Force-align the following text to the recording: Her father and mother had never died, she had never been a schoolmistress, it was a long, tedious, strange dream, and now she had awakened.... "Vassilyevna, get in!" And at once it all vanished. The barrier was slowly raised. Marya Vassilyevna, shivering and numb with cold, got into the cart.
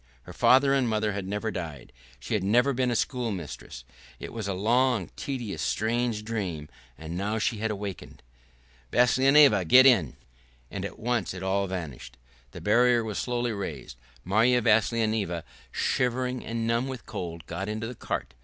Her 0.23 0.33
father 0.33 0.73
and 0.73 0.89
mother 0.89 1.11
had 1.11 1.27
never 1.27 1.51
died, 1.51 1.93
she 2.19 2.33
had 2.33 2.43
never 2.43 2.73
been 2.73 2.89
a 2.89 2.95
schoolmistress, 2.95 3.83
it 4.19 4.33
was 4.33 4.47
a 4.47 4.53
long, 4.55 5.11
tedious, 5.15 5.61
strange 5.61 6.25
dream, 6.25 6.69
and 6.97 7.15
now 7.15 7.37
she 7.37 7.59
had 7.59 7.69
awakened.... 7.69 8.23
"Vassilyevna, 8.91 9.63
get 9.65 9.85
in!" 9.85 10.15
And 10.71 10.85
at 10.85 10.97
once 10.97 11.35
it 11.35 11.43
all 11.43 11.67
vanished. 11.67 12.17
The 12.49 12.59
barrier 12.61 13.03
was 13.03 13.19
slowly 13.19 13.51
raised. 13.51 13.95
Marya 14.23 14.61
Vassilyevna, 14.61 15.43
shivering 15.71 16.43
and 16.43 16.65
numb 16.65 16.87
with 16.87 17.05
cold, 17.05 17.45
got 17.45 17.69
into 17.69 17.85
the 17.85 17.93
cart. 17.93 18.33